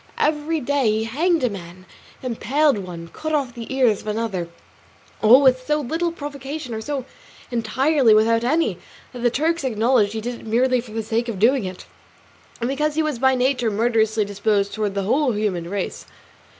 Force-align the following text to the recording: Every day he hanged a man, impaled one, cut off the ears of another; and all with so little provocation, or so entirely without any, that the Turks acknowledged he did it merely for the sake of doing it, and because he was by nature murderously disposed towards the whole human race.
Every 0.17 0.59
day 0.59 0.89
he 0.89 1.03
hanged 1.03 1.43
a 1.43 1.49
man, 1.51 1.85
impaled 2.23 2.79
one, 2.79 3.09
cut 3.09 3.35
off 3.35 3.53
the 3.53 3.71
ears 3.71 4.01
of 4.01 4.07
another; 4.07 4.47
and 4.47 4.51
all 5.31 5.43
with 5.43 5.67
so 5.67 5.79
little 5.79 6.11
provocation, 6.11 6.73
or 6.73 6.81
so 6.81 7.05
entirely 7.51 8.15
without 8.15 8.43
any, 8.43 8.79
that 9.13 9.19
the 9.19 9.29
Turks 9.29 9.63
acknowledged 9.63 10.13
he 10.13 10.21
did 10.21 10.39
it 10.41 10.47
merely 10.47 10.81
for 10.81 10.91
the 10.93 11.03
sake 11.03 11.29
of 11.29 11.37
doing 11.37 11.65
it, 11.65 11.85
and 12.59 12.67
because 12.67 12.95
he 12.95 13.03
was 13.03 13.19
by 13.19 13.35
nature 13.35 13.69
murderously 13.69 14.25
disposed 14.25 14.73
towards 14.73 14.95
the 14.95 15.03
whole 15.03 15.33
human 15.33 15.69
race. 15.69 16.07